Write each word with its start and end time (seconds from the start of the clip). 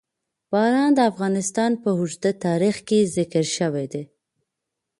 باران 0.51 0.91
د 0.95 0.99
افغانستان 1.11 1.71
په 1.81 1.89
اوږده 1.97 2.31
تاریخ 2.45 2.75
کې 2.87 3.09
ذکر 3.15 3.45
شوي 3.57 3.85
دي. 3.93 4.03